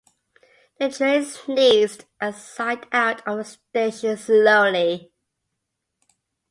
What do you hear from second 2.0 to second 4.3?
and sighed out of the station